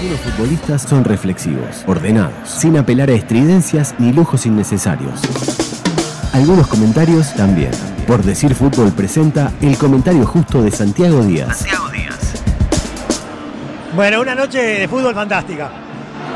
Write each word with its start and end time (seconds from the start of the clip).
Algunos 0.00 0.20
futbolistas 0.20 0.82
son 0.88 1.04
reflexivos, 1.04 1.84
ordenados, 1.86 2.48
sin 2.48 2.78
apelar 2.78 3.10
a 3.10 3.12
estridencias 3.12 3.94
ni 3.98 4.14
lujos 4.14 4.46
innecesarios. 4.46 5.20
Algunos 6.32 6.68
comentarios 6.68 7.34
también. 7.34 7.70
Por 8.06 8.22
decir 8.22 8.54
fútbol 8.54 8.92
presenta 8.92 9.52
el 9.60 9.76
comentario 9.76 10.24
justo 10.24 10.62
de 10.62 10.70
Santiago 10.70 11.22
Díaz. 11.22 11.66
Bueno, 13.94 14.22
una 14.22 14.34
noche 14.34 14.62
de 14.62 14.88
fútbol 14.88 15.12
fantástica. 15.12 15.70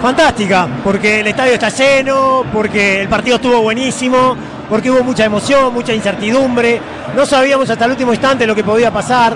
Fantástica, 0.02 0.68
porque 0.84 1.20
el 1.20 1.26
estadio 1.28 1.54
está 1.54 1.70
lleno, 1.70 2.44
porque 2.52 3.00
el 3.00 3.08
partido 3.08 3.36
estuvo 3.36 3.62
buenísimo, 3.62 4.36
porque 4.68 4.90
hubo 4.90 5.02
mucha 5.02 5.24
emoción, 5.24 5.72
mucha 5.72 5.94
incertidumbre. 5.94 6.82
No 7.16 7.24
sabíamos 7.24 7.70
hasta 7.70 7.86
el 7.86 7.92
último 7.92 8.12
instante 8.12 8.46
lo 8.46 8.54
que 8.54 8.62
podía 8.62 8.90
pasar, 8.90 9.34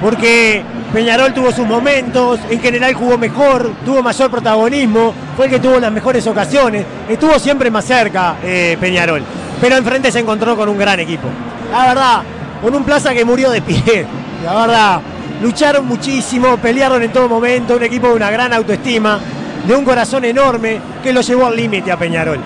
porque 0.00 0.62
Peñarol 0.92 1.32
tuvo 1.32 1.52
sus 1.52 1.66
momentos, 1.66 2.40
en 2.50 2.60
general 2.60 2.94
jugó 2.94 3.18
mejor, 3.18 3.72
tuvo 3.84 4.02
mayor 4.02 4.30
protagonismo, 4.30 5.14
fue 5.36 5.46
el 5.46 5.52
que 5.52 5.58
tuvo 5.60 5.78
las 5.80 5.92
mejores 5.92 6.26
ocasiones, 6.26 6.84
estuvo 7.08 7.38
siempre 7.38 7.70
más 7.70 7.84
cerca 7.84 8.36
eh, 8.42 8.76
Peñarol, 8.80 9.22
pero 9.60 9.76
enfrente 9.76 10.10
se 10.12 10.20
encontró 10.20 10.56
con 10.56 10.68
un 10.68 10.78
gran 10.78 11.00
equipo. 11.00 11.28
La 11.72 11.86
verdad, 11.86 12.22
con 12.62 12.74
un 12.74 12.84
Plaza 12.84 13.12
que 13.14 13.24
murió 13.24 13.50
de 13.50 13.62
pie, 13.62 14.06
la 14.44 14.54
verdad, 14.54 15.00
lucharon 15.42 15.86
muchísimo, 15.86 16.56
pelearon 16.58 17.02
en 17.02 17.12
todo 17.12 17.28
momento, 17.28 17.76
un 17.76 17.82
equipo 17.82 18.08
de 18.08 18.14
una 18.14 18.30
gran 18.30 18.52
autoestima, 18.52 19.18
de 19.66 19.74
un 19.74 19.84
corazón 19.84 20.24
enorme 20.24 20.80
que 21.02 21.12
lo 21.12 21.22
llevó 21.22 21.46
al 21.46 21.56
límite 21.56 21.90
a 21.90 21.96
Peñarol. 21.96 22.38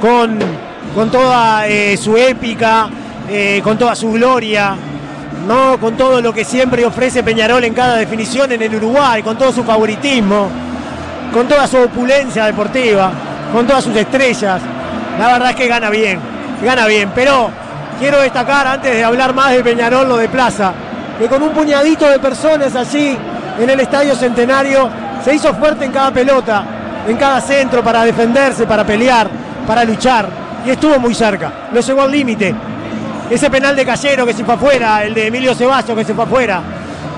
Con, 0.00 0.38
con 0.94 1.10
toda 1.10 1.66
eh, 1.68 1.96
su 1.96 2.16
épica, 2.16 2.88
eh, 3.28 3.60
con 3.62 3.78
toda 3.78 3.94
su 3.94 4.12
gloria, 4.12 4.74
¿no? 5.48 5.80
con 5.80 5.96
todo 5.96 6.20
lo 6.20 6.32
que 6.32 6.44
siempre 6.44 6.84
ofrece 6.84 7.22
Peñarol 7.22 7.64
en 7.64 7.72
cada 7.72 7.96
definición 7.96 8.52
en 8.52 8.60
el 8.60 8.74
Uruguay, 8.76 9.22
con 9.22 9.38
todo 9.38 9.50
su 9.50 9.64
favoritismo, 9.64 10.48
con 11.32 11.48
toda 11.48 11.66
su 11.66 11.78
opulencia 11.78 12.44
deportiva, 12.44 13.10
con 13.52 13.66
todas 13.66 13.82
sus 13.82 13.96
estrellas. 13.96 14.60
La 15.18 15.32
verdad 15.32 15.50
es 15.50 15.56
que 15.56 15.66
gana 15.66 15.88
bien, 15.88 16.20
gana 16.62 16.86
bien. 16.86 17.10
Pero 17.14 17.50
quiero 17.98 18.20
destacar, 18.20 18.66
antes 18.66 18.94
de 18.94 19.02
hablar 19.02 19.34
más 19.34 19.52
de 19.52 19.64
Peñarol, 19.64 20.06
lo 20.06 20.18
de 20.18 20.28
Plaza, 20.28 20.72
que 21.18 21.26
con 21.26 21.42
un 21.42 21.50
puñadito 21.50 22.08
de 22.08 22.18
personas 22.18 22.76
allí 22.76 23.16
en 23.58 23.70
el 23.70 23.80
Estadio 23.80 24.14
Centenario 24.14 24.90
se 25.24 25.34
hizo 25.34 25.54
fuerte 25.54 25.86
en 25.86 25.92
cada 25.92 26.10
pelota, 26.10 26.62
en 27.08 27.16
cada 27.16 27.40
centro 27.40 27.82
para 27.82 28.04
defenderse, 28.04 28.66
para 28.66 28.84
pelear, 28.84 29.28
para 29.66 29.82
luchar. 29.84 30.28
Y 30.66 30.70
estuvo 30.70 30.98
muy 30.98 31.14
cerca, 31.14 31.50
lo 31.72 31.80
llevó 31.80 32.02
al 32.02 32.12
límite. 32.12 32.54
Ese 33.30 33.50
penal 33.50 33.76
de 33.76 33.84
Callero 33.84 34.24
que 34.24 34.32
se 34.32 34.42
fue 34.42 34.54
afuera, 34.54 35.04
el 35.04 35.12
de 35.12 35.26
Emilio 35.26 35.54
Ceballos 35.54 35.96
que 35.96 36.04
se 36.04 36.14
fue 36.14 36.24
afuera, 36.24 36.62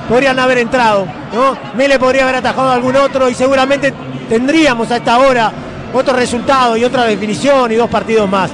podrían 0.08 0.36
haber 0.40 0.58
entrado, 0.58 1.06
¿no? 1.32 1.56
Mele 1.76 2.00
podría 2.00 2.24
haber 2.24 2.36
atajado 2.36 2.68
a 2.68 2.74
algún 2.74 2.96
otro 2.96 3.28
y 3.28 3.34
seguramente 3.34 3.94
tendríamos 4.28 4.90
a 4.90 4.96
esta 4.96 5.18
hora 5.18 5.52
otro 5.94 6.14
resultado 6.16 6.76
y 6.76 6.84
otra 6.84 7.04
definición 7.04 7.70
y 7.70 7.76
dos 7.76 7.88
partidos 7.88 8.28
más. 8.28 8.50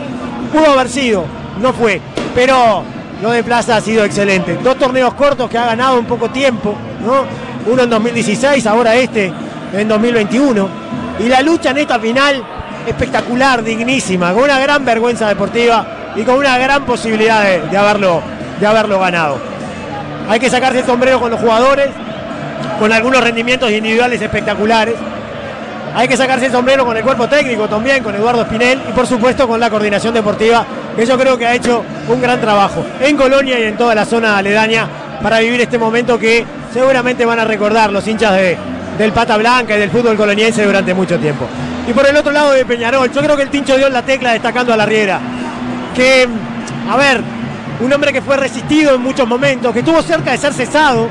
Pudo 0.52 0.70
haber 0.72 0.90
sido, 0.90 1.24
no 1.58 1.72
fue, 1.72 1.98
pero 2.34 2.82
lo 3.22 3.30
de 3.30 3.42
Plaza 3.42 3.76
ha 3.76 3.80
sido 3.80 4.04
excelente. 4.04 4.58
Dos 4.62 4.76
torneos 4.76 5.14
cortos 5.14 5.48
que 5.48 5.56
ha 5.56 5.64
ganado 5.64 5.98
en 5.98 6.04
poco 6.04 6.28
tiempo, 6.28 6.74
¿no? 7.04 7.24
Uno 7.72 7.84
en 7.84 7.90
2016, 7.90 8.66
ahora 8.66 8.94
este 8.96 9.32
en 9.72 9.88
2021. 9.88 10.68
Y 11.20 11.28
la 11.30 11.40
lucha 11.40 11.70
en 11.70 11.78
esta 11.78 11.98
final 11.98 12.44
espectacular, 12.86 13.64
dignísima, 13.64 14.34
con 14.34 14.44
una 14.44 14.58
gran 14.58 14.84
vergüenza 14.84 15.26
deportiva 15.28 15.95
y 16.16 16.22
con 16.24 16.36
una 16.36 16.58
gran 16.58 16.84
posibilidad 16.84 17.44
de, 17.44 17.76
haberlo, 17.76 18.22
de 18.58 18.66
haberlo 18.66 18.98
ganado. 18.98 19.38
Hay 20.28 20.40
que 20.40 20.50
sacarse 20.50 20.80
el 20.80 20.86
sombrero 20.86 21.20
con 21.20 21.30
los 21.30 21.40
jugadores, 21.40 21.88
con 22.78 22.92
algunos 22.92 23.22
rendimientos 23.22 23.70
individuales 23.70 24.20
espectaculares. 24.20 24.94
Hay 25.94 26.08
que 26.08 26.16
sacarse 26.16 26.46
el 26.46 26.52
sombrero 26.52 26.84
con 26.84 26.96
el 26.96 27.02
cuerpo 27.02 27.28
técnico 27.28 27.68
también, 27.68 28.02
con 28.02 28.14
Eduardo 28.14 28.42
Espinel 28.42 28.80
y 28.88 28.92
por 28.92 29.06
supuesto 29.06 29.46
con 29.46 29.60
la 29.60 29.70
coordinación 29.70 30.12
deportiva, 30.12 30.66
que 30.96 31.06
yo 31.06 31.18
creo 31.18 31.38
que 31.38 31.46
ha 31.46 31.54
hecho 31.54 31.84
un 32.08 32.20
gran 32.20 32.40
trabajo 32.40 32.84
en 33.00 33.16
Colonia 33.16 33.58
y 33.58 33.64
en 33.64 33.76
toda 33.76 33.94
la 33.94 34.04
zona 34.04 34.36
aledaña 34.36 34.88
para 35.22 35.38
vivir 35.38 35.60
este 35.60 35.78
momento 35.78 36.18
que 36.18 36.44
seguramente 36.72 37.24
van 37.24 37.40
a 37.40 37.44
recordar 37.44 37.92
los 37.92 38.06
hinchas 38.06 38.32
de, 38.32 38.58
del 38.98 39.12
Pata 39.12 39.36
Blanca 39.36 39.76
y 39.76 39.80
del 39.80 39.90
fútbol 39.90 40.16
coloniense 40.16 40.64
durante 40.64 40.92
mucho 40.92 41.18
tiempo. 41.18 41.46
Y 41.88 41.92
por 41.92 42.06
el 42.06 42.16
otro 42.16 42.32
lado 42.32 42.50
de 42.50 42.64
Peñarol, 42.64 43.10
yo 43.12 43.22
creo 43.22 43.36
que 43.36 43.44
el 43.44 43.50
Tincho 43.50 43.76
dio 43.76 43.88
la 43.88 44.02
tecla 44.02 44.32
destacando 44.32 44.74
a 44.74 44.76
la 44.76 44.84
Riera 44.84 45.20
que, 45.96 46.28
a 46.90 46.96
ver, 46.96 47.22
un 47.80 47.92
hombre 47.92 48.12
que 48.12 48.20
fue 48.20 48.36
resistido 48.36 48.94
en 48.94 49.00
muchos 49.00 49.26
momentos, 49.26 49.72
que 49.72 49.80
estuvo 49.80 50.00
cerca 50.02 50.32
de 50.32 50.38
ser 50.38 50.52
cesado, 50.52 51.08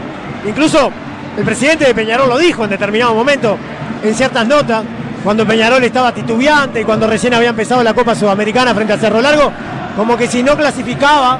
incluso 0.48 0.92
el 1.38 1.44
presidente 1.44 1.86
de 1.86 1.96
Peñarol 1.96 2.30
lo 2.30 2.38
dijo 2.38 2.64
en 2.64 2.70
determinado 2.70 3.14
momento, 3.14 3.58
en 4.04 4.14
ciertas 4.14 4.48
notas, 4.48 4.84
cuando 5.24 5.46
Peñarol 5.46 5.84
estaba 5.84 6.14
titubeante 6.14 6.82
y 6.82 6.84
cuando 6.84 7.08
recién 7.08 7.34
había 7.34 7.50
empezado 7.50 7.84
la 7.84 7.96
Copa 7.96 8.14
Sudamericana 8.14 8.76
frente 8.76 8.94
a 8.94 8.98
Cerro 8.98 9.22
Largo, 9.22 9.52
como 9.98 10.16
que 10.16 10.28
si 10.28 10.44
no 10.44 10.56
clasificaba 10.56 11.40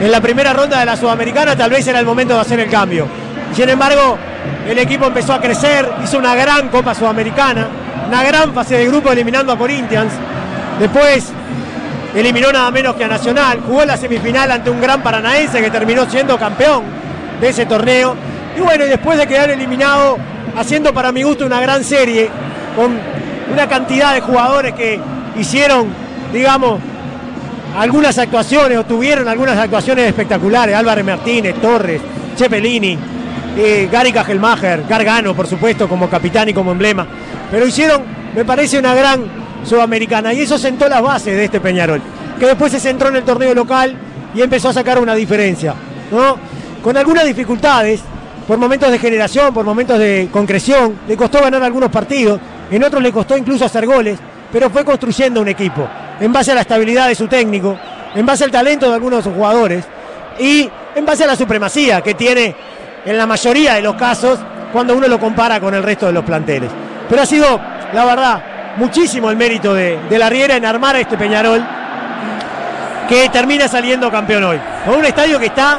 en 0.00 0.10
la 0.10 0.20
primera 0.20 0.54
ronda 0.54 0.80
de 0.80 0.86
la 0.86 0.96
Sudamericana 0.96 1.54
tal 1.54 1.70
vez 1.70 1.86
era 1.86 2.00
el 2.00 2.06
momento 2.06 2.34
de 2.34 2.40
hacer 2.40 2.58
el 2.60 2.70
cambio. 2.70 3.06
Sin 3.54 3.68
embargo, 3.68 4.16
el 4.66 4.78
equipo 4.78 5.04
empezó 5.06 5.34
a 5.34 5.40
crecer, 5.40 5.86
hizo 6.02 6.18
una 6.18 6.34
gran 6.34 6.70
Copa 6.70 6.94
Sudamericana, 6.94 7.68
una 8.08 8.22
gran 8.22 8.54
fase 8.54 8.78
de 8.78 8.86
grupo 8.86 9.12
eliminando 9.12 9.52
a 9.52 9.58
Corinthians. 9.58 10.12
Después 10.80 11.30
eliminó 12.14 12.52
nada 12.52 12.70
menos 12.70 12.94
que 12.94 13.04
a 13.04 13.08
Nacional, 13.08 13.60
jugó 13.66 13.84
la 13.84 13.96
semifinal 13.96 14.50
ante 14.50 14.70
un 14.70 14.80
gran 14.80 15.02
paranaense 15.02 15.60
que 15.60 15.70
terminó 15.70 16.08
siendo 16.08 16.38
campeón 16.38 16.82
de 17.40 17.48
ese 17.48 17.66
torneo. 17.66 18.14
Y 18.56 18.60
bueno, 18.60 18.84
y 18.84 18.88
después 18.88 19.18
de 19.18 19.26
quedar 19.26 19.50
eliminado, 19.50 20.18
haciendo 20.56 20.92
para 20.92 21.12
mi 21.12 21.22
gusto 21.22 21.46
una 21.46 21.60
gran 21.60 21.82
serie, 21.84 22.28
con 22.76 22.98
una 23.52 23.68
cantidad 23.68 24.14
de 24.14 24.20
jugadores 24.20 24.74
que 24.74 25.00
hicieron, 25.38 25.88
digamos, 26.32 26.80
algunas 27.76 28.18
actuaciones 28.18 28.78
o 28.78 28.84
tuvieron 28.84 29.26
algunas 29.28 29.56
actuaciones 29.56 30.06
espectaculares, 30.06 30.74
Álvarez 30.74 31.04
Martínez, 31.04 31.54
Torres, 31.60 32.00
Chepelini, 32.36 32.98
eh, 33.56 33.88
Gary 33.90 34.12
Kajelmacher, 34.12 34.84
Gargano, 34.86 35.34
por 35.34 35.46
supuesto, 35.46 35.88
como 35.88 36.08
capitán 36.08 36.48
y 36.48 36.54
como 36.54 36.72
emblema. 36.72 37.06
Pero 37.50 37.66
hicieron, 37.66 38.02
me 38.34 38.44
parece, 38.44 38.78
una 38.78 38.94
gran 38.94 39.41
sudamericana. 39.64 40.32
Y 40.32 40.40
eso 40.40 40.58
sentó 40.58 40.88
las 40.88 41.02
bases 41.02 41.36
de 41.36 41.44
este 41.44 41.60
Peñarol, 41.60 42.00
que 42.38 42.46
después 42.46 42.72
se 42.72 42.80
centró 42.80 43.08
en 43.08 43.16
el 43.16 43.22
torneo 43.22 43.54
local 43.54 43.96
y 44.34 44.42
empezó 44.42 44.70
a 44.70 44.72
sacar 44.72 44.98
una 44.98 45.14
diferencia. 45.14 45.74
¿no? 46.10 46.36
Con 46.82 46.96
algunas 46.96 47.24
dificultades, 47.24 48.00
por 48.46 48.58
momentos 48.58 48.90
de 48.90 48.98
generación, 48.98 49.54
por 49.54 49.64
momentos 49.64 49.98
de 49.98 50.28
concreción, 50.32 50.98
le 51.06 51.16
costó 51.16 51.40
ganar 51.40 51.62
algunos 51.62 51.90
partidos, 51.90 52.40
en 52.70 52.82
otros 52.82 53.02
le 53.02 53.12
costó 53.12 53.36
incluso 53.36 53.64
hacer 53.64 53.86
goles, 53.86 54.18
pero 54.52 54.68
fue 54.70 54.84
construyendo 54.84 55.40
un 55.40 55.48
equipo, 55.48 55.88
en 56.20 56.32
base 56.32 56.52
a 56.52 56.54
la 56.54 56.62
estabilidad 56.62 57.08
de 57.08 57.14
su 57.14 57.28
técnico, 57.28 57.78
en 58.14 58.26
base 58.26 58.44
al 58.44 58.50
talento 58.50 58.88
de 58.88 58.94
algunos 58.94 59.20
de 59.20 59.30
sus 59.30 59.34
jugadores 59.34 59.84
y 60.38 60.68
en 60.94 61.06
base 61.06 61.24
a 61.24 61.28
la 61.28 61.36
supremacía 61.36 62.00
que 62.00 62.14
tiene 62.14 62.54
en 63.04 63.16
la 63.16 63.26
mayoría 63.26 63.74
de 63.74 63.82
los 63.82 63.94
casos 63.94 64.38
cuando 64.72 64.94
uno 64.96 65.08
lo 65.08 65.18
compara 65.18 65.60
con 65.60 65.74
el 65.74 65.82
resto 65.82 66.06
de 66.06 66.12
los 66.12 66.24
planteles. 66.24 66.70
Pero 67.08 67.22
ha 67.22 67.26
sido, 67.26 67.60
la 67.92 68.04
verdad, 68.04 68.42
muchísimo 68.76 69.30
el 69.30 69.36
mérito 69.36 69.74
de, 69.74 69.98
la 70.10 70.28
Riera 70.28 70.56
en 70.56 70.64
armar 70.64 70.96
a 70.96 71.00
este 71.00 71.16
Peñarol 71.16 71.62
que 73.08 73.28
termina 73.28 73.68
saliendo 73.68 74.10
campeón 74.10 74.44
hoy. 74.44 74.60
Con 74.86 74.96
un 74.96 75.04
estadio 75.04 75.38
que 75.38 75.46
está 75.46 75.78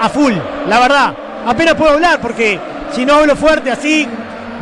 a 0.00 0.08
full, 0.08 0.34
la 0.68 0.80
verdad. 0.80 1.14
Apenas 1.46 1.74
puedo 1.74 1.92
hablar 1.92 2.20
porque 2.20 2.58
si 2.92 3.04
no 3.04 3.14
hablo 3.14 3.34
fuerte 3.36 3.70
así, 3.70 4.06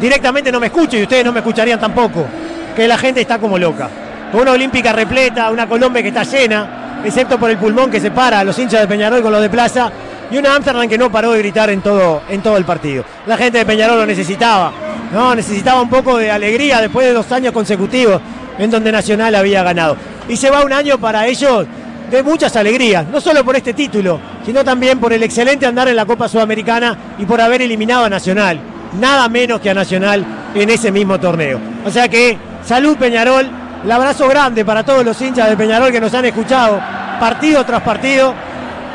directamente 0.01 0.51
no 0.51 0.61
me 0.61 0.67
escucho 0.67 0.97
y 0.97 1.03
ustedes 1.03 1.25
no 1.25 1.33
me 1.33 1.41
escucharían 1.41 1.81
tampoco. 1.81 2.27
Que 2.75 2.87
la 2.87 2.97
gente 2.97 3.21
está 3.21 3.39
como 3.39 3.59
loca. 3.59 3.89
Con 4.31 4.43
una 4.43 4.53
olímpica 4.53 4.93
repleta, 4.93 5.51
una 5.51 5.67
Colombia 5.67 6.03
que 6.03 6.09
está 6.09 6.23
llena, 6.23 7.01
excepto 7.05 7.39
por 7.39 7.51
el 7.51 7.59
pulmón 7.59 7.91
que 7.91 8.01
separa 8.01 8.41
a 8.41 8.45
los 8.45 8.59
hinchas 8.59 8.81
de 8.81 8.89
Peñarol 8.89 9.23
con 9.23 9.33
los 9.33 9.41
de 9.41 9.49
Plaza, 9.49 9.91
y 10.31 10.37
una 10.37 10.55
Amsterdam 10.55 10.89
que 10.89 10.99
no 10.99 11.11
paró 11.11 11.33
de 11.33 11.39
gritar 11.39 11.71
en 11.71 11.81
todo, 11.81 12.23
en 12.29 12.43
todo 12.43 12.57
el 12.57 12.65
partido. 12.65 13.05
La 13.27 13.37
gente 13.37 13.59
de 13.59 13.67
Peñarol 13.67 13.99
lo 13.99 14.07
necesitaba. 14.07 14.86
No, 15.17 15.35
necesitaba 15.35 15.81
un 15.81 15.89
poco 15.89 16.19
de 16.19 16.31
alegría 16.31 16.83
después 16.83 17.07
de 17.07 17.15
dos 17.15 17.33
años 17.33 17.55
consecutivos 17.55 18.21
en 18.59 18.71
donde 18.71 18.93
Nacional 18.93 19.35
había 19.35 19.63
ganado. 19.63 19.97
Y 20.29 20.37
se 20.37 20.51
va 20.51 20.63
un 20.63 20.75
año 20.75 20.99
para 20.99 21.27
ellos 21.27 21.67
de 22.11 22.23
muchas 22.23 22.55
alegrías, 22.55 23.07
no 23.09 23.19
solo 23.19 23.43
por 23.43 23.57
este 23.57 23.73
título, 23.73 24.21
sino 24.45 24.63
también 24.63 25.01
por 25.01 25.15
el 25.15 25.23
excelente 25.23 25.65
andar 25.65 25.89
en 25.89 25.97
la 25.97 26.05
Copa 26.05 26.29
Sudamericana 26.29 26.99
y 27.19 27.25
por 27.25 27.41
haber 27.41 27.63
eliminado 27.63 28.05
a 28.05 28.11
Nacional, 28.11 28.61
nada 29.01 29.27
menos 29.31 29.59
que 29.59 29.71
a 29.71 29.75
Nacional 29.75 30.23
en 30.55 30.69
ese 30.69 30.93
mismo 30.93 31.19
torneo. 31.19 31.61
O 31.87 31.91
sea 31.91 32.11
que 32.11 32.37
salud 32.63 32.99
Peñarol, 32.99 33.49
el 33.85 33.91
abrazo 33.91 34.29
grande 34.29 34.67
para 34.67 34.85
todos 34.85 35.03
los 35.03 35.19
hinchas 35.23 35.49
de 35.49 35.57
Peñarol 35.57 35.93
que 35.93 36.01
nos 36.01 36.13
han 36.13 36.27
escuchado 36.27 36.79
partido 37.19 37.65
tras 37.65 37.81
partido 37.81 38.35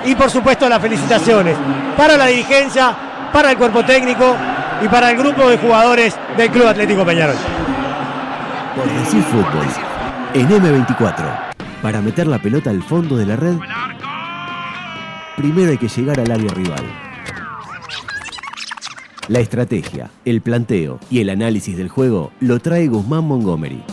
y 0.06 0.14
por 0.14 0.30
supuesto 0.30 0.70
las 0.70 0.84
felicitaciones 0.84 1.56
para 1.98 2.16
la 2.16 2.28
dirigencia, 2.28 2.96
para 3.34 3.50
el 3.50 3.58
cuerpo 3.58 3.84
técnico 3.84 4.36
y 4.84 4.88
para 4.88 5.12
el 5.12 5.18
grupo 5.18 5.50
de 5.50 5.58
jugadores 5.58 6.16
del 6.38 6.50
Club 6.50 6.68
Atlético 6.68 7.06
Peñarol. 7.06 7.36
Por 8.76 8.90
decir 8.90 9.22
fútbol, 9.24 9.66
en 10.34 10.50
M24, 10.50 11.54
para 11.82 12.02
meter 12.02 12.28
la 12.28 12.40
pelota 12.40 12.70
al 12.70 12.82
fondo 12.82 13.16
de 13.18 13.26
la 13.26 13.36
red, 13.36 13.58
primero 15.38 15.72
hay 15.72 15.78
que 15.78 15.88
llegar 15.88 16.20
al 16.20 16.32
área 16.32 16.52
rival. 16.54 16.84
La 19.28 19.40
estrategia, 19.40 20.10
el 20.26 20.42
planteo 20.42 21.00
y 21.10 21.22
el 21.22 21.30
análisis 21.30 21.78
del 21.78 21.90
juego 21.90 22.32
lo 22.40 22.60
trae 22.60 22.88
Guzmán 22.88 23.26
Montgomery. 23.26 23.84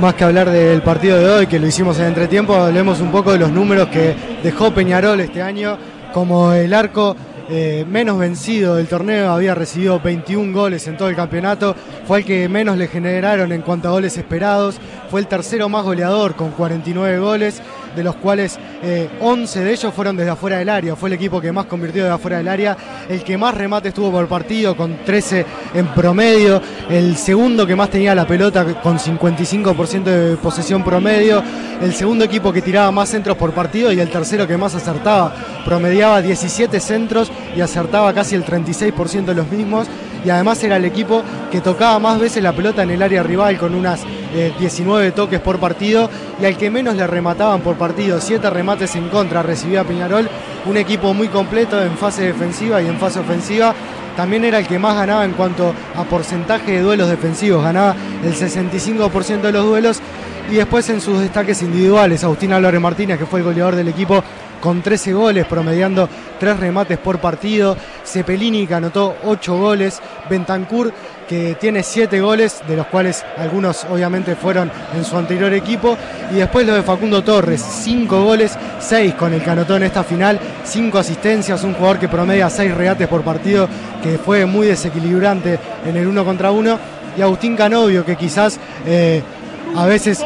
Más 0.00 0.14
que 0.14 0.24
hablar 0.24 0.50
del 0.50 0.82
partido 0.82 1.18
de 1.18 1.28
hoy, 1.28 1.46
que 1.46 1.58
lo 1.58 1.66
hicimos 1.66 1.98
en 1.98 2.06
entretiempo, 2.06 2.54
hablemos 2.54 3.00
un 3.00 3.10
poco 3.10 3.32
de 3.32 3.38
los 3.38 3.50
números 3.50 3.88
que 3.88 4.14
dejó 4.42 4.72
Peñarol 4.72 5.20
este 5.20 5.42
año, 5.42 5.78
como 6.12 6.52
el 6.52 6.74
arco 6.74 7.16
eh, 7.48 7.84
menos 7.88 8.18
vencido 8.18 8.76
del 8.76 8.88
torneo, 8.88 9.30
había 9.30 9.54
recibido 9.54 10.00
21 10.00 10.52
goles 10.52 10.86
en 10.86 10.96
todo 10.96 11.08
el 11.08 11.16
campeonato, 11.16 11.74
fue 12.06 12.18
el 12.18 12.24
que 12.24 12.48
menos 12.48 12.76
le 12.76 12.88
generaron 12.88 13.52
en 13.52 13.62
cuanto 13.62 13.88
a 13.88 13.92
goles 13.92 14.16
esperados, 14.16 14.78
fue 15.10 15.20
el 15.20 15.26
tercero 15.26 15.68
más 15.68 15.84
goleador 15.84 16.34
con 16.34 16.50
49 16.52 17.18
goles, 17.18 17.62
de 17.94 18.02
los 18.02 18.16
cuales 18.16 18.58
11 19.20 19.60
eh, 19.60 19.64
de 19.64 19.72
ellos 19.72 19.94
fueron 19.94 20.16
desde 20.16 20.30
afuera 20.30 20.58
del 20.58 20.68
área, 20.68 20.96
fue 20.96 21.08
el 21.08 21.14
equipo 21.14 21.40
que 21.40 21.52
más 21.52 21.66
convirtió 21.66 22.02
desde 22.02 22.14
afuera 22.14 22.38
del 22.38 22.48
área, 22.48 22.76
el 23.08 23.22
que 23.22 23.36
más 23.36 23.54
remates 23.54 23.94
tuvo 23.94 24.10
por 24.10 24.26
partido 24.28 24.76
con 24.76 25.04
13 25.04 25.46
en 25.74 25.86
promedio, 25.88 26.60
el 26.88 27.16
segundo 27.16 27.66
que 27.66 27.76
más 27.76 27.90
tenía 27.90 28.14
la 28.14 28.26
pelota 28.26 28.64
con 28.82 28.98
55% 28.98 30.04
de 30.04 30.36
posesión 30.36 30.82
promedio, 30.82 31.42
el 31.80 31.94
segundo 31.94 32.24
equipo 32.24 32.52
que 32.52 32.62
tiraba 32.62 32.90
más 32.90 33.08
centros 33.08 33.36
por 33.36 33.52
partido 33.52 33.92
y 33.92 34.00
el 34.00 34.10
tercero 34.10 34.46
que 34.46 34.56
más 34.56 34.74
acertaba, 34.74 35.34
promediaba 35.64 36.20
17 36.22 36.80
centros 36.80 37.30
y 37.56 37.60
acertaba 37.60 38.12
casi 38.12 38.34
el 38.34 38.44
36% 38.44 39.26
de 39.26 39.34
los 39.34 39.50
mismos 39.50 39.88
y 40.24 40.30
además 40.30 40.62
era 40.62 40.76
el 40.76 40.84
equipo 40.84 41.22
que 41.50 41.60
tocaba 41.60 41.98
más 41.98 42.18
veces 42.18 42.42
la 42.42 42.52
pelota 42.52 42.82
en 42.82 42.90
el 42.90 43.02
área 43.02 43.22
rival 43.22 43.58
con 43.58 43.74
unas 43.74 44.00
19 44.58 45.06
eh, 45.06 45.12
toques 45.12 45.40
por 45.40 45.58
partido 45.58 46.08
y 46.40 46.44
al 46.44 46.56
que 46.56 46.70
menos 46.70 46.96
le 46.96 47.06
remataban 47.06 47.60
por 47.60 47.76
partido, 47.76 48.20
7 48.20 48.48
remates 48.50 48.94
en 48.96 49.08
contra 49.08 49.42
recibía 49.42 49.84
Peñarol, 49.84 50.28
un 50.66 50.76
equipo 50.76 51.12
muy 51.12 51.28
completo 51.28 51.82
en 51.82 51.96
fase 51.96 52.22
defensiva 52.22 52.80
y 52.80 52.88
en 52.88 52.98
fase 52.98 53.20
ofensiva. 53.20 53.74
También 54.16 54.44
era 54.44 54.58
el 54.58 54.66
que 54.66 54.78
más 54.78 54.94
ganaba 54.94 55.24
en 55.24 55.32
cuanto 55.32 55.74
a 55.96 56.04
porcentaje 56.04 56.72
de 56.72 56.80
duelos 56.80 57.08
defensivos, 57.08 57.64
ganaba 57.64 57.96
el 58.22 58.34
65% 58.34 59.40
de 59.40 59.52
los 59.52 59.64
duelos 59.64 60.00
y 60.50 60.56
después 60.56 60.88
en 60.90 61.00
sus 61.00 61.20
destaques 61.20 61.62
individuales, 61.62 62.22
Agustín 62.24 62.52
Álvarez 62.52 62.80
Martínez, 62.80 63.18
que 63.18 63.26
fue 63.26 63.40
el 63.40 63.46
goleador 63.46 63.74
del 63.74 63.88
equipo, 63.88 64.22
con 64.60 64.82
13 64.82 65.12
goles, 65.12 65.46
promediando 65.46 66.08
3 66.38 66.60
remates 66.60 66.98
por 66.98 67.18
partido. 67.18 67.76
Cepelini, 68.04 68.66
que 68.66 68.74
anotó 68.74 69.16
8 69.24 69.56
goles. 69.56 70.00
Bentancur, 70.28 70.92
que 71.28 71.56
tiene 71.60 71.82
7 71.82 72.20
goles, 72.20 72.62
de 72.66 72.76
los 72.76 72.86
cuales 72.86 73.24
algunos 73.36 73.84
obviamente 73.84 74.36
fueron 74.36 74.70
en 74.94 75.04
su 75.04 75.16
anterior 75.16 75.52
equipo. 75.52 75.96
Y 76.30 76.36
después 76.36 76.66
lo 76.66 76.74
de 76.74 76.82
Facundo 76.82 77.22
Torres, 77.22 77.60
5 77.60 78.22
goles, 78.22 78.56
6 78.80 79.14
con 79.14 79.32
el 79.32 79.42
que 79.42 79.50
anotó 79.50 79.76
en 79.76 79.84
esta 79.84 80.04
final, 80.04 80.38
5 80.64 80.98
asistencias, 80.98 81.64
un 81.64 81.74
jugador 81.74 81.98
que 81.98 82.08
promedia 82.08 82.50
6 82.50 82.74
regates 82.74 83.08
por 83.08 83.22
partido, 83.22 83.68
que 84.02 84.18
fue 84.18 84.46
muy 84.46 84.66
desequilibrante 84.66 85.58
en 85.86 85.96
el 85.96 86.06
1 86.06 86.24
contra 86.24 86.50
1. 86.50 86.78
Y 87.16 87.22
Agustín 87.22 87.56
Canovio, 87.56 88.04
que 88.04 88.16
quizás 88.16 88.58
eh, 88.86 89.22
a 89.76 89.86
veces 89.86 90.24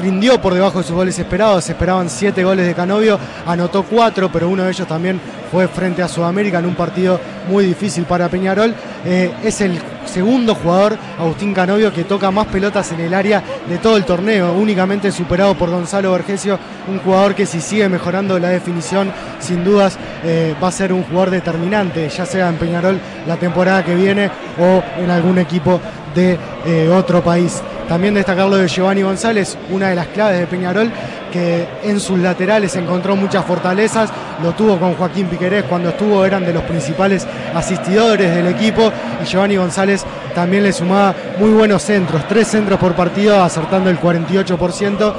rindió 0.00 0.40
por 0.40 0.54
debajo 0.54 0.78
de 0.78 0.84
sus 0.84 0.94
goles 0.94 1.18
esperados, 1.18 1.64
se 1.64 1.72
esperaban 1.72 2.08
siete 2.10 2.44
goles 2.44 2.66
de 2.66 2.74
Canovio, 2.74 3.18
anotó 3.46 3.82
cuatro, 3.82 4.30
pero 4.32 4.48
uno 4.48 4.64
de 4.64 4.70
ellos 4.70 4.86
también 4.86 5.20
fue 5.50 5.68
frente 5.68 6.02
a 6.02 6.08
Sudamérica 6.08 6.58
en 6.58 6.66
un 6.66 6.74
partido 6.74 7.20
muy 7.48 7.64
difícil 7.64 8.04
para 8.04 8.28
Peñarol. 8.28 8.74
Eh, 9.04 9.32
es 9.44 9.60
el 9.60 9.78
segundo 10.06 10.54
jugador, 10.54 10.96
Agustín 11.18 11.52
Canovio, 11.52 11.92
que 11.92 12.04
toca 12.04 12.30
más 12.30 12.46
pelotas 12.46 12.90
en 12.92 13.00
el 13.00 13.14
área 13.14 13.42
de 13.68 13.78
todo 13.78 13.96
el 13.96 14.04
torneo, 14.04 14.52
únicamente 14.52 15.12
superado 15.12 15.54
por 15.54 15.70
Gonzalo 15.70 16.12
Vergesio, 16.12 16.58
un 16.88 16.98
jugador 17.00 17.34
que 17.34 17.46
si 17.46 17.60
sigue 17.60 17.88
mejorando 17.88 18.38
la 18.38 18.48
definición, 18.48 19.12
sin 19.40 19.64
dudas 19.64 19.98
eh, 20.24 20.54
va 20.62 20.68
a 20.68 20.72
ser 20.72 20.92
un 20.92 21.02
jugador 21.04 21.30
determinante, 21.30 22.08
ya 22.08 22.26
sea 22.26 22.48
en 22.48 22.56
Peñarol 22.56 22.98
la 23.26 23.36
temporada 23.36 23.84
que 23.84 23.94
viene 23.94 24.30
o 24.58 24.82
en 24.98 25.10
algún 25.10 25.38
equipo 25.38 25.80
de 26.16 26.38
eh, 26.64 26.88
otro 26.88 27.22
país. 27.22 27.62
También 27.88 28.14
destacar 28.14 28.48
lo 28.48 28.56
de 28.56 28.66
Giovanni 28.66 29.02
González, 29.02 29.56
una 29.70 29.90
de 29.90 29.94
las 29.94 30.08
claves 30.08 30.40
de 30.40 30.46
Peñarol, 30.48 30.90
que 31.32 31.68
en 31.84 32.00
sus 32.00 32.18
laterales 32.18 32.74
encontró 32.74 33.14
muchas 33.14 33.44
fortalezas, 33.44 34.10
lo 34.42 34.52
tuvo 34.52 34.78
con 34.78 34.94
Joaquín 34.94 35.26
Piquerés 35.26 35.64
cuando 35.64 35.90
estuvo, 35.90 36.24
eran 36.24 36.44
de 36.44 36.52
los 36.52 36.64
principales 36.64 37.26
asistidores 37.54 38.34
del 38.34 38.48
equipo 38.48 38.90
y 39.22 39.26
Giovanni 39.26 39.56
González 39.56 40.04
también 40.34 40.64
le 40.64 40.72
sumaba 40.72 41.14
muy 41.38 41.50
buenos 41.50 41.82
centros, 41.82 42.26
tres 42.28 42.48
centros 42.48 42.78
por 42.80 42.94
partido, 42.94 43.42
acertando 43.42 43.90
el 43.90 44.00
48%. 44.00 45.14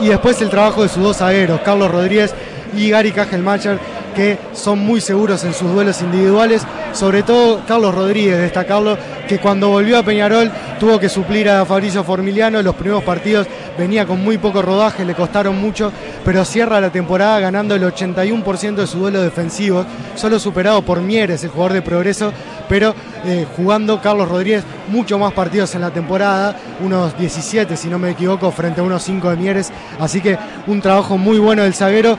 Y 0.00 0.08
después 0.08 0.40
el 0.42 0.50
trabajo 0.50 0.82
de 0.82 0.88
sus 0.88 1.02
dos 1.02 1.16
zagueros, 1.16 1.60
Carlos 1.60 1.90
Rodríguez 1.90 2.34
y 2.76 2.90
Gary 2.90 3.12
Cajelmacher, 3.12 3.78
que 4.14 4.38
son 4.52 4.78
muy 4.78 5.00
seguros 5.00 5.44
en 5.44 5.54
sus 5.54 5.72
duelos 5.72 6.00
individuales, 6.02 6.62
sobre 6.96 7.22
todo 7.22 7.60
Carlos 7.66 7.94
Rodríguez, 7.94 8.38
destacarlo, 8.38 8.96
que 9.28 9.38
cuando 9.38 9.68
volvió 9.68 9.98
a 9.98 10.02
Peñarol 10.02 10.50
tuvo 10.80 10.98
que 10.98 11.08
suplir 11.08 11.48
a 11.48 11.64
Fabricio 11.64 12.02
Formiliano, 12.02 12.62
los 12.62 12.74
primeros 12.74 13.04
partidos 13.04 13.46
venía 13.78 14.06
con 14.06 14.22
muy 14.22 14.38
poco 14.38 14.62
rodaje, 14.62 15.04
le 15.04 15.14
costaron 15.14 15.60
mucho, 15.60 15.92
pero 16.24 16.44
cierra 16.44 16.80
la 16.80 16.90
temporada 16.90 17.38
ganando 17.40 17.74
el 17.74 17.82
81% 17.82 18.74
de 18.74 18.86
su 18.86 18.98
duelo 18.98 19.20
defensivo, 19.20 19.84
solo 20.14 20.38
superado 20.38 20.82
por 20.82 21.00
Mieres, 21.00 21.44
el 21.44 21.50
jugador 21.50 21.74
de 21.74 21.82
progreso, 21.82 22.32
pero 22.68 22.94
eh, 23.24 23.46
jugando 23.56 24.00
Carlos 24.00 24.28
Rodríguez 24.28 24.64
mucho 24.88 25.18
más 25.18 25.32
partidos 25.32 25.74
en 25.74 25.82
la 25.82 25.90
temporada, 25.90 26.56
unos 26.80 27.16
17 27.18 27.76
si 27.76 27.88
no 27.88 27.98
me 27.98 28.10
equivoco, 28.10 28.50
frente 28.50 28.80
a 28.80 28.84
unos 28.84 29.02
5 29.02 29.30
de 29.30 29.36
Mieres, 29.36 29.70
así 30.00 30.20
que 30.20 30.38
un 30.66 30.80
trabajo 30.80 31.18
muy 31.18 31.38
bueno 31.38 31.62
del 31.62 31.74
zaguero, 31.74 32.16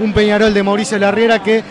un 0.00 0.12
Peñarol 0.12 0.52
de 0.52 0.62
Mauricio 0.62 0.98
Larriera 0.98 1.42
que 1.42 1.62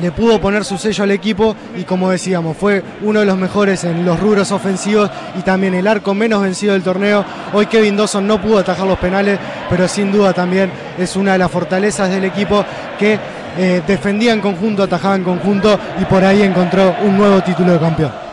le 0.00 0.10
pudo 0.12 0.40
poner 0.40 0.64
su 0.64 0.78
sello 0.78 1.04
al 1.04 1.10
equipo 1.10 1.54
y 1.76 1.84
como 1.84 2.10
decíamos, 2.10 2.56
fue 2.56 2.82
uno 3.02 3.20
de 3.20 3.26
los 3.26 3.36
mejores 3.36 3.84
en 3.84 4.04
los 4.04 4.18
rubros 4.18 4.52
ofensivos 4.52 5.10
y 5.38 5.42
también 5.42 5.74
el 5.74 5.86
arco 5.86 6.14
menos 6.14 6.42
vencido 6.42 6.72
del 6.72 6.82
torneo. 6.82 7.24
Hoy 7.52 7.66
Kevin 7.66 7.96
Dawson 7.96 8.26
no 8.26 8.40
pudo 8.40 8.58
atajar 8.58 8.86
los 8.86 8.98
penales, 8.98 9.38
pero 9.68 9.86
sin 9.88 10.12
duda 10.12 10.32
también 10.32 10.70
es 10.98 11.16
una 11.16 11.32
de 11.32 11.38
las 11.38 11.50
fortalezas 11.50 12.10
del 12.10 12.24
equipo 12.24 12.64
que 12.98 13.18
eh, 13.58 13.82
defendía 13.86 14.32
en 14.32 14.40
conjunto, 14.40 14.82
atajaba 14.82 15.16
en 15.16 15.24
conjunto 15.24 15.78
y 16.00 16.04
por 16.06 16.24
ahí 16.24 16.42
encontró 16.42 16.94
un 17.02 17.18
nuevo 17.18 17.42
título 17.42 17.72
de 17.72 17.78
campeón. 17.78 18.31